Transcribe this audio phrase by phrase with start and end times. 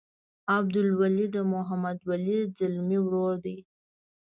[0.55, 3.57] عبدالولي د محمد ولي ځلمي ورور دی.